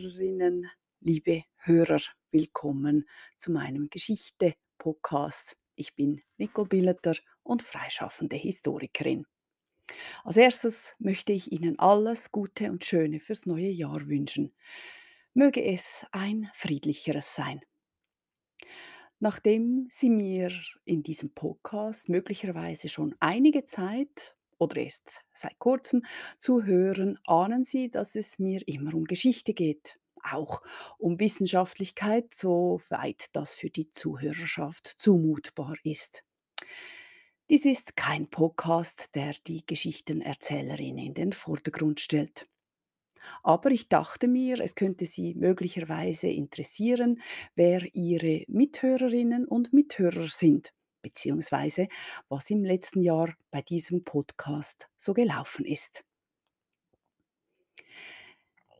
[0.00, 0.70] Hörerinnen,
[1.00, 2.00] liebe Hörer,
[2.30, 5.58] willkommen zu meinem Geschichte-Podcast.
[5.74, 9.26] Ich bin Nicole Billeter und freischaffende Historikerin.
[10.24, 14.54] Als erstes möchte ich Ihnen alles Gute und Schöne fürs neue Jahr wünschen.
[15.34, 17.60] Möge es ein friedlicheres sein.
[19.18, 20.50] Nachdem Sie mir
[20.86, 26.04] in diesem Podcast möglicherweise schon einige Zeit oder erst seit kurzem
[26.38, 30.62] zuhören, ahnen Sie, dass es mir immer um Geschichte geht, auch
[30.98, 36.22] um Wissenschaftlichkeit, soweit das für die Zuhörerschaft zumutbar ist.
[37.48, 42.46] Dies ist kein Podcast, der die Geschichtenerzählerin in den Vordergrund stellt.
[43.42, 47.20] Aber ich dachte mir, es könnte Sie möglicherweise interessieren,
[47.54, 51.88] wer Ihre Mithörerinnen und Mithörer sind beziehungsweise
[52.28, 56.04] was im letzten Jahr bei diesem Podcast so gelaufen ist.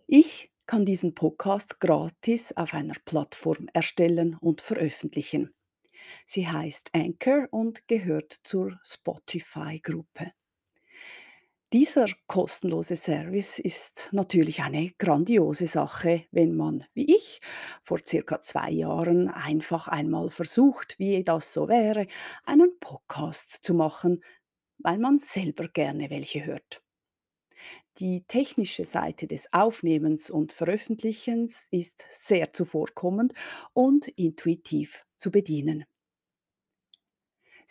[0.07, 5.55] Ich kann diesen Podcast gratis auf einer Plattform erstellen und veröffentlichen.
[6.25, 10.33] Sie heißt Anchor und gehört zur Spotify-Gruppe.
[11.73, 17.41] Dieser kostenlose Service ist natürlich eine grandiose Sache, wenn man, wie ich,
[17.81, 22.09] vor circa zwei Jahren einfach einmal versucht, wie das so wäre,
[22.45, 24.25] einen Podcast zu machen,
[24.79, 26.83] weil man selber gerne welche hört.
[27.99, 33.33] Die technische Seite des Aufnehmens und Veröffentlichens ist sehr zuvorkommend
[33.75, 35.85] und intuitiv zu bedienen.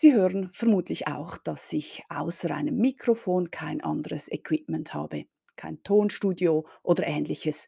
[0.01, 5.25] Sie hören vermutlich auch, dass ich außer einem Mikrofon kein anderes Equipment habe,
[5.57, 7.67] kein Tonstudio oder ähnliches.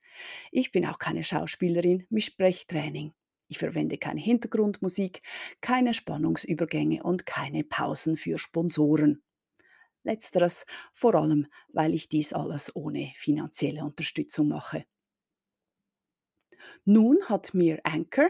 [0.49, 3.11] Ich bin auch keine Schauspielerin mit Sprechtraining.
[3.49, 5.19] Ich verwende keine Hintergrundmusik,
[5.59, 9.21] keine Spannungsübergänge und keine Pausen für Sponsoren.
[10.03, 14.85] Letzteres vor allem, weil ich dies alles ohne finanzielle Unterstützung mache.
[16.85, 18.29] Nun hat mir Anchor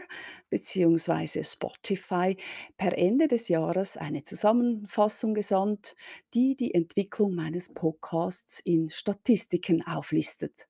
[0.50, 1.42] bzw.
[1.44, 2.36] Spotify
[2.76, 5.94] per Ende des Jahres eine Zusammenfassung gesandt,
[6.34, 10.68] die die Entwicklung meines Podcasts in Statistiken auflistet.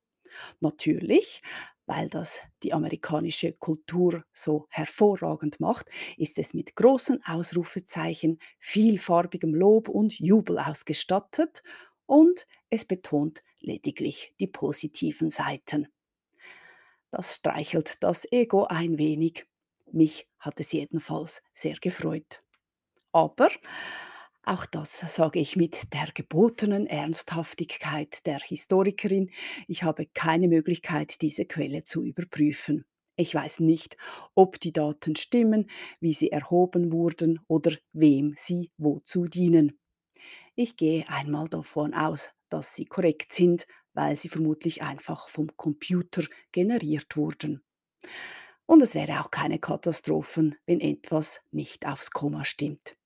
[0.61, 1.43] Natürlich,
[1.87, 9.89] weil das die amerikanische Kultur so hervorragend macht, ist es mit großen Ausrufezeichen, vielfarbigem Lob
[9.89, 11.63] und Jubel ausgestattet
[12.07, 15.92] und es betont lediglich die positiven Seiten.
[17.13, 19.45] Das streichelt das Ego ein wenig.
[19.93, 22.41] Mich hat es jedenfalls sehr gefreut.
[23.13, 23.51] Aber
[24.45, 29.31] auch das sage ich mit der gebotenen Ernsthaftigkeit der Historikerin.
[29.69, 32.87] Ich habe keine Möglichkeit, diese Quelle zu überprüfen.
[33.17, 33.99] Ich weiß nicht,
[34.35, 35.69] ob die Daten stimmen,
[36.01, 39.79] wie sie erhoben wurden oder wem sie wozu dienen.
[40.55, 46.25] Ich gehe einmal davon aus, dass sie korrekt sind, weil sie vermutlich einfach vom Computer
[46.53, 47.63] generiert wurden.
[48.67, 52.97] Und es wäre auch keine Katastrophen, wenn etwas nicht aufs Komma stimmt.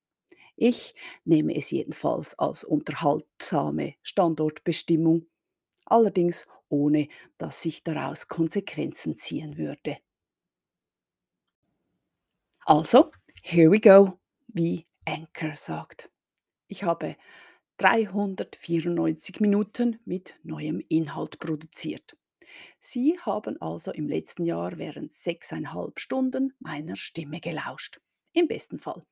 [0.56, 5.26] Ich nehme es jedenfalls als unterhaltsame Standortbestimmung,
[5.84, 7.08] allerdings ohne
[7.38, 9.96] dass sich daraus Konsequenzen ziehen würde.
[12.64, 14.18] Also, here we go,
[14.48, 16.10] wie Anchor sagt.
[16.68, 17.16] Ich habe
[17.78, 22.16] 394 Minuten mit neuem Inhalt produziert.
[22.80, 28.00] Sie haben also im letzten Jahr während sechseinhalb Stunden meiner Stimme gelauscht.
[28.32, 29.02] Im besten Fall.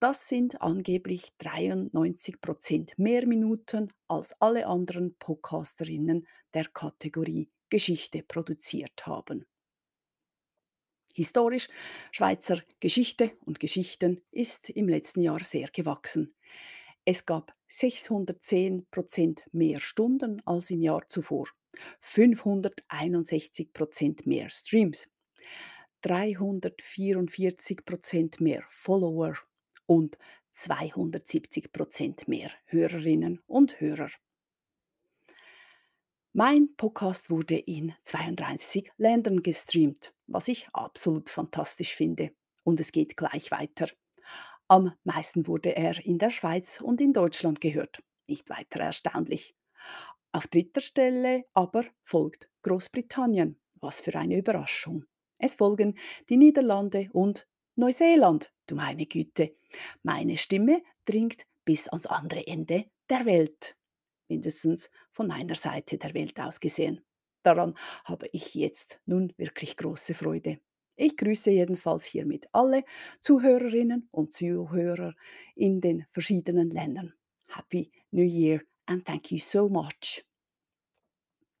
[0.00, 9.06] Das sind angeblich 93 Prozent mehr Minuten als alle anderen Podcasterinnen der Kategorie Geschichte produziert
[9.06, 9.46] haben.
[11.14, 11.68] Historisch
[12.10, 16.34] Schweizer Geschichte und Geschichten ist im letzten Jahr sehr gewachsen.
[17.04, 21.48] Es gab 610 Prozent mehr Stunden als im Jahr zuvor,
[21.98, 25.08] 561 Prozent mehr Streams,
[26.02, 29.34] 344 Prozent mehr Follower
[29.86, 30.18] und
[30.52, 34.10] 270 Prozent mehr Hörerinnen und Hörer.
[36.32, 42.30] Mein Podcast wurde in 32 Ländern gestreamt, was ich absolut fantastisch finde.
[42.62, 43.88] Und es geht gleich weiter.
[44.68, 48.02] Am meisten wurde er in der Schweiz und in Deutschland gehört.
[48.28, 49.54] Nicht weiter erstaunlich.
[50.32, 53.60] Auf dritter Stelle aber folgt Großbritannien.
[53.80, 55.04] Was für eine Überraschung.
[55.38, 55.98] Es folgen
[56.30, 57.46] die Niederlande und
[57.76, 58.52] Neuseeland.
[58.66, 59.54] Du meine Güte.
[60.02, 63.76] Meine Stimme dringt bis ans andere Ende der Welt.
[64.28, 67.04] Mindestens von meiner Seite der Welt aus gesehen.
[67.42, 67.74] Daran
[68.04, 70.60] habe ich jetzt nun wirklich große Freude.
[70.96, 72.84] Ich grüße jedenfalls hiermit alle
[73.20, 75.14] Zuhörerinnen und Zuhörer
[75.56, 77.14] in den verschiedenen Ländern.
[77.46, 80.24] Happy New Year and thank you so much.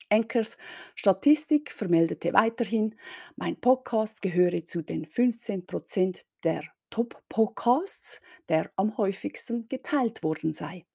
[0.08, 0.56] Anchors
[0.94, 2.94] Statistik vermeldete weiterhin,
[3.36, 10.86] mein Podcast gehöre zu den 15% der Top-Podcasts, der am häufigsten geteilt worden sei.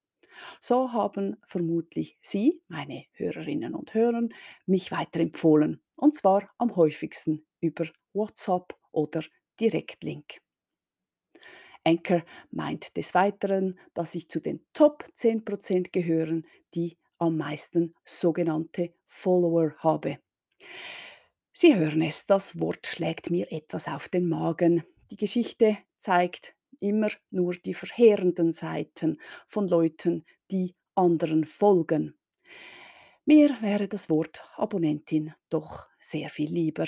[0.62, 4.30] So haben vermutlich Sie, meine Hörerinnen und Hörer,
[4.65, 9.24] mich weiterempfohlen, und zwar am häufigsten über WhatsApp oder
[9.60, 10.42] Direktlink.
[11.84, 18.94] Anchor meint des Weiteren, dass ich zu den Top 10% gehören, die am meisten sogenannte
[19.08, 20.20] Follower habe.
[21.54, 24.84] Sie hören es, das Wort schlägt mir etwas auf den Magen.
[25.12, 32.18] Die Geschichte zeigt immer nur die verheerenden Seiten von Leuten, die anderen folgen.
[33.26, 36.88] Mir wäre das Wort Abonnentin doch sehr viel lieber.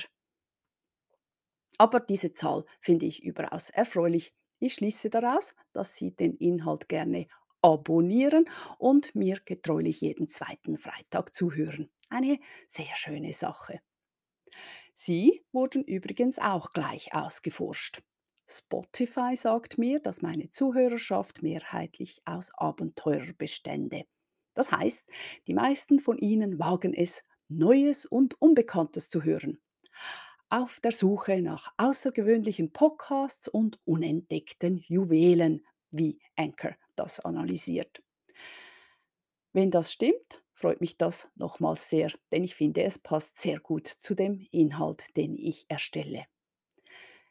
[1.82, 4.36] Aber diese Zahl finde ich überaus erfreulich.
[4.60, 7.26] Ich schließe daraus, dass Sie den Inhalt gerne
[7.64, 8.48] abonnieren
[8.78, 11.90] und mir getreulich jeden zweiten Freitag zuhören.
[12.08, 12.38] Eine
[12.68, 13.82] sehr schöne Sache.
[14.94, 18.04] Sie wurden übrigens auch gleich ausgeforscht.
[18.48, 24.04] Spotify sagt mir, dass meine Zuhörerschaft mehrheitlich aus Abenteurer bestände.
[24.54, 25.10] Das heißt,
[25.48, 29.60] die meisten von ihnen wagen es, Neues und Unbekanntes zu hören.
[30.54, 38.04] Auf der Suche nach außergewöhnlichen Podcasts und unentdeckten Juwelen, wie Anchor das analysiert.
[39.54, 43.88] Wenn das stimmt, freut mich das nochmals sehr, denn ich finde, es passt sehr gut
[43.88, 46.26] zu dem Inhalt, den ich erstelle.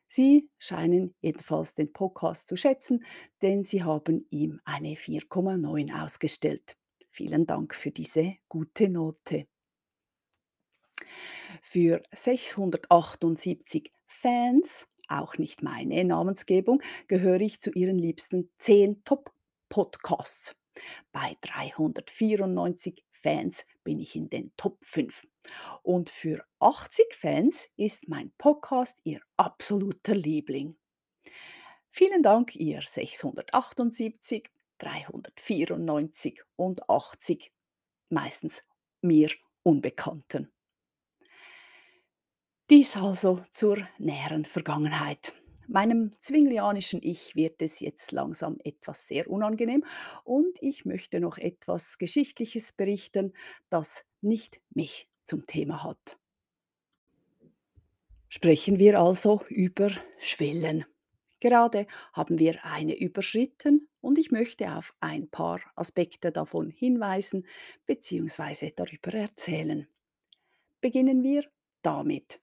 [0.08, 3.05] Sie scheinen jedenfalls den Podcast zu schätzen,
[3.43, 6.78] denn Sie haben ihm eine 4,9 ausgestellt.
[7.11, 9.46] Vielen Dank für diese gute Note.
[11.62, 20.55] Für 678 Fans, auch nicht meine Namensgebung, gehöre ich zu Ihren liebsten 10 Top-Podcasts.
[21.12, 25.26] Bei 394 Fans bin ich in den Top 5.
[25.82, 30.76] Und für 80 Fans ist mein Podcast Ihr absoluter Liebling.
[31.88, 34.49] Vielen Dank, ihr 678,
[34.79, 37.53] 394 und 80,
[38.08, 38.64] meistens
[39.03, 39.31] mir
[39.62, 40.50] Unbekannten.
[42.70, 45.32] Dies also zur näheren Vergangenheit.
[45.67, 49.84] Meinem zwinglianischen Ich wird es jetzt langsam etwas sehr unangenehm
[50.22, 53.32] und ich möchte noch etwas Geschichtliches berichten,
[53.70, 56.17] das nicht mich zum Thema hat.
[58.28, 59.90] Sprechen wir also über
[60.20, 60.84] Schwellen.
[61.40, 67.49] Gerade haben wir eine überschritten und ich möchte auf ein paar Aspekte davon hinweisen
[67.87, 68.70] bzw.
[68.76, 69.88] darüber erzählen.
[70.81, 71.43] Beginnen wir
[71.82, 72.40] damit.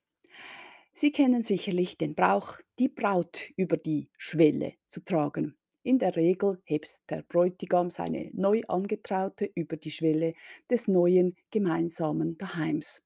[1.00, 5.56] Sie kennen sicherlich den Brauch, die Braut über die Schwelle zu tragen.
[5.84, 10.34] In der Regel hebt der Bräutigam seine neu angetraute über die Schwelle
[10.72, 13.04] des neuen gemeinsamen Daheims.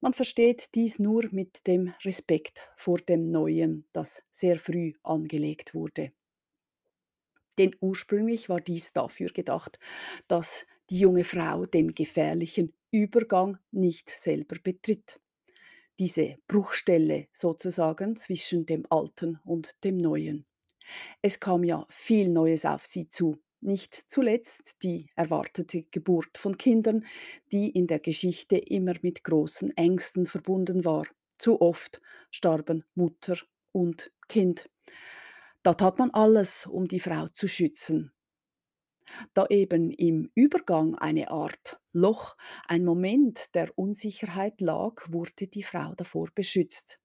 [0.00, 6.12] Man versteht dies nur mit dem Respekt vor dem Neuen, das sehr früh angelegt wurde.
[7.58, 9.78] Denn ursprünglich war dies dafür gedacht,
[10.28, 15.20] dass die junge Frau den gefährlichen Übergang nicht selber betritt
[16.00, 20.46] diese Bruchstelle sozusagen zwischen dem Alten und dem Neuen.
[21.22, 27.04] Es kam ja viel Neues auf sie zu, nicht zuletzt die erwartete Geburt von Kindern,
[27.52, 31.04] die in der Geschichte immer mit großen Ängsten verbunden war.
[31.38, 33.36] Zu oft starben Mutter
[33.72, 34.70] und Kind.
[35.62, 38.12] Da tat man alles, um die Frau zu schützen,
[39.34, 42.36] da eben im Übergang eine Art Loch,
[42.66, 47.00] ein Moment der Unsicherheit lag, wurde die Frau davor beschützt.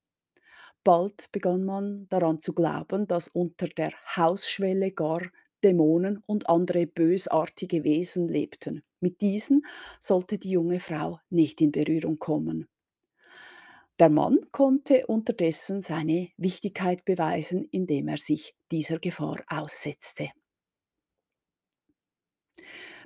[0.83, 5.21] Bald begann man daran zu glauben, dass unter der Hausschwelle gar
[5.63, 8.83] Dämonen und andere bösartige Wesen lebten.
[8.99, 9.65] Mit diesen
[9.99, 12.67] sollte die junge Frau nicht in Berührung kommen.
[13.97, 20.29] Der Mann konnte unterdessen seine Wichtigkeit beweisen, indem er sich dieser Gefahr aussetzte.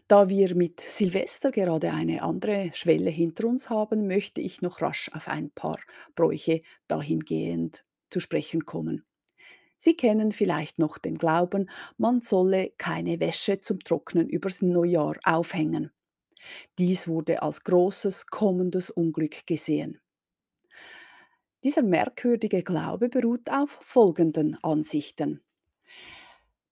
[0.09, 5.11] Da wir mit Silvester gerade eine andere Schwelle hinter uns haben, möchte ich noch rasch
[5.13, 5.77] auf ein paar
[6.15, 9.05] Bräuche dahingehend zu sprechen kommen.
[9.77, 15.91] Sie kennen vielleicht noch den Glauben, man solle keine Wäsche zum Trocknen übers Neujahr aufhängen.
[16.79, 20.01] Dies wurde als großes kommendes Unglück gesehen.
[21.63, 25.43] Dieser merkwürdige Glaube beruht auf folgenden Ansichten.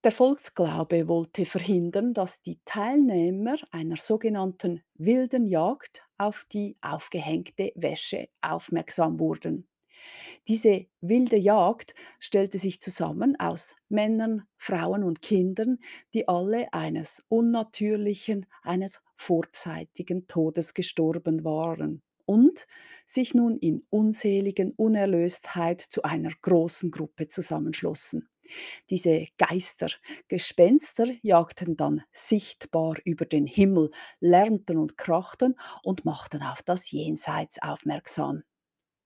[0.07, 8.29] Der Volksglaube wollte verhindern, dass die Teilnehmer einer sogenannten wilden Jagd auf die aufgehängte Wäsche
[8.39, 9.67] aufmerksam wurden.
[10.47, 15.77] Diese wilde Jagd stellte sich zusammen aus Männern, Frauen und Kindern,
[16.13, 22.65] die alle eines unnatürlichen, eines vorzeitigen Todes gestorben waren und
[23.05, 28.29] sich nun in unseligen Unerlöstheit zu einer großen Gruppe zusammenschlossen.
[28.89, 29.87] Diese Geister,
[30.27, 37.61] Gespenster jagten dann sichtbar über den Himmel, lärmten und krachten und machten auf das Jenseits
[37.61, 38.43] aufmerksam.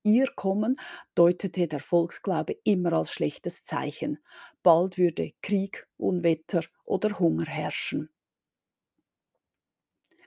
[0.03, 0.77] Ihr Kommen
[1.13, 4.17] deutete der Volksglaube immer als schlechtes Zeichen.
[4.63, 8.09] Bald würde Krieg, Unwetter oder Hunger herrschen.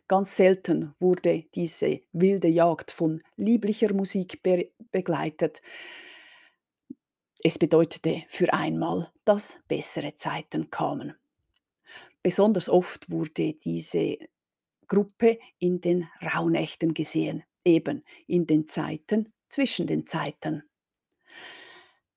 [0.07, 5.63] Ganz selten wurde diese wilde Jagd von lieblicher Musik be begleitet.
[7.47, 11.15] Es bedeutete für einmal, dass bessere Zeiten kamen.
[12.23, 14.17] Besonders oft wurde diese
[14.89, 20.63] Gruppe in den Rauhnächten gesehen, eben in den Zeiten zwischen den Zeiten.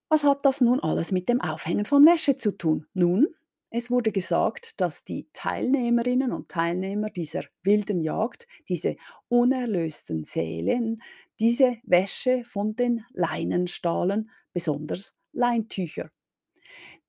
[0.08, 2.88] Was hat das nun alles mit dem Aufhängen von Wäsche zu tun?
[2.94, 3.28] Nun,
[3.70, 8.96] es wurde gesagt, dass die Teilnehmerinnen und Teilnehmer dieser wilden Jagd, diese
[9.28, 11.02] unerlösten Seelen,
[11.38, 16.10] diese Wäsche von den Leinen stahlen, besonders Leintücher.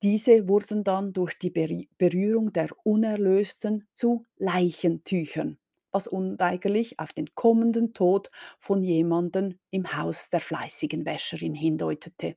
[0.03, 5.59] Diese wurden dann durch die Berührung der Unerlösten zu Leichentüchern
[5.91, 12.37] was unweigerlich auf den kommenden Tod von jemandem im Haus der fleißigen Wäscherin hindeutete.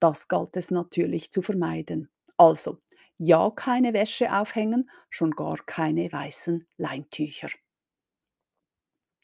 [0.00, 2.10] Das galt es natürlich zu vermeiden.
[2.36, 2.78] Also,
[3.18, 7.48] ja keine Wäsche aufhängen, schon gar keine weißen Leintücher.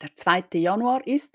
[0.04, 0.58] Der 2.
[0.58, 1.34] Januar ist,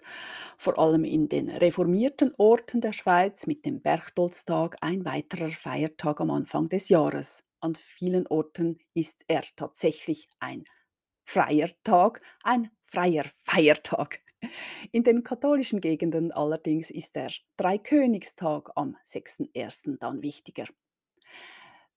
[0.59, 6.29] vor allem in den reformierten Orten der Schweiz, mit dem Berchtolztag ein weiterer Feiertag am
[6.29, 7.43] Anfang des Jahres.
[7.61, 10.65] An vielen Orten ist er tatsächlich ein
[11.25, 14.19] freier Tag, ein freier Feiertag.
[14.91, 19.97] In den katholischen Gegenden allerdings ist der Dreikönigstag am 6.1.
[19.97, 20.65] dann wichtiger.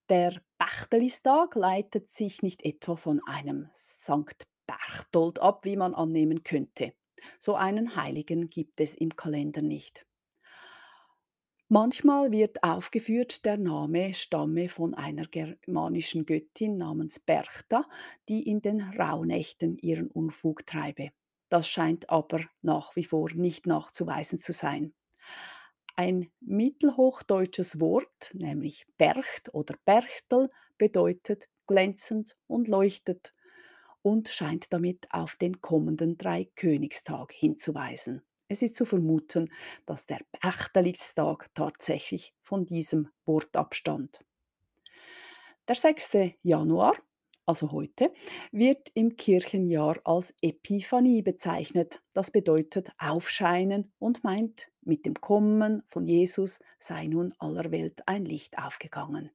[0.09, 6.93] Der Bechtelistag leitet sich nicht etwa von einem Sankt Berchtold ab, wie man annehmen könnte.
[7.39, 10.05] So einen Heiligen gibt es im Kalender nicht.
[11.69, 17.85] Manchmal wird aufgeführt, der Name stamme von einer germanischen Göttin namens Berchta,
[18.29, 21.09] die in den Rauhnächten ihren Unfug treibe.
[21.49, 24.93] Das scheint aber nach wie vor nicht nachzuweisen zu sein.
[25.95, 33.31] Ein mittelhochdeutsches Wort, nämlich Bercht oder Berchtel, bedeutet glänzend und leuchtet
[34.03, 38.21] und scheint damit auf den kommenden Dreikönigstag hinzuweisen.
[38.47, 39.49] Es ist zu vermuten,
[39.87, 44.19] dass der Bechtelistag tatsächlich von diesem Wort abstammt.
[45.67, 46.11] Der 6.
[46.43, 46.93] Januar,
[47.45, 48.13] also heute,
[48.51, 52.03] wird im Kirchenjahr als Epiphanie bezeichnet.
[52.13, 58.25] Das bedeutet Aufscheinen und meint, mit dem Kommen von Jesus sei nun aller Welt ein
[58.25, 59.31] Licht aufgegangen.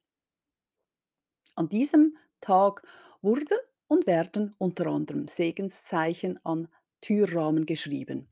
[1.55, 2.83] An diesem Tag
[3.21, 3.57] wurden
[3.89, 6.69] und werden unter anderem Segenszeichen an
[7.01, 8.29] Türrahmen geschrieben.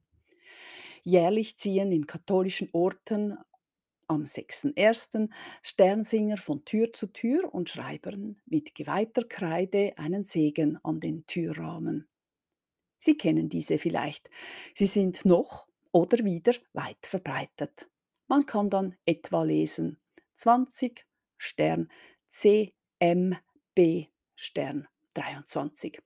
[1.03, 3.37] Jährlich ziehen in katholischen Orten
[4.07, 5.29] am 6.1.
[5.61, 12.07] Sternsinger von Tür zu Tür und schreiben mit geweihter Kreide einen Segen an den Türrahmen.
[12.99, 14.29] Sie kennen diese vielleicht.
[14.73, 17.89] Sie sind noch oder wieder weit verbreitet.
[18.27, 19.97] Man kann dann etwa lesen
[20.35, 21.05] 20
[21.37, 21.89] Stern
[22.29, 25.99] CMB Stern 23.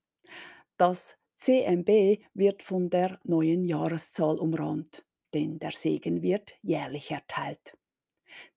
[0.77, 7.77] Das CMB wird von der neuen Jahreszahl umrahmt, denn der Segen wird jährlich erteilt.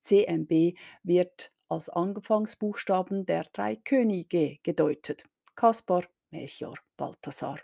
[0.00, 7.58] CMB wird als Anfangsbuchstaben der drei Könige gedeutet: Kaspar, Melchior, Balthasar.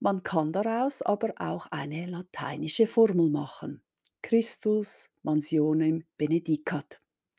[0.00, 3.82] Man kann daraus aber auch eine lateinische Formel machen.
[4.20, 6.98] Christus mansionem benedicat.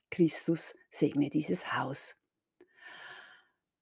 [0.09, 2.15] Christus segne dieses Haus.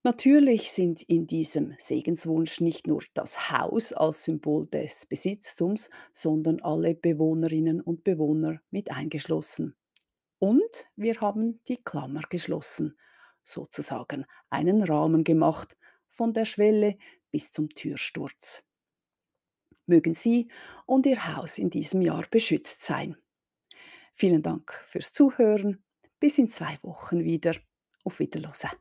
[0.04, 6.96] Natürlich sind in diesem Segenswunsch nicht nur das Haus als Symbol des Besitztums, sondern alle
[6.96, 9.76] Bewohnerinnen und Bewohner mit eingeschlossen.
[10.40, 12.98] Und wir haben die Klammer geschlossen,
[13.44, 15.78] sozusagen einen Rahmen gemacht,
[16.10, 16.98] von der Schwelle
[17.30, 18.64] bis zum Türsturz.
[19.86, 20.50] Mögen Sie
[20.88, 23.18] und Ihr Haus in diesem Jahr beschützt sein.
[24.14, 25.84] Vielen Dank fürs Zuhören.
[26.20, 27.56] Bis in zwei Wochen wieder.
[28.04, 28.72] Auf Wiederhören.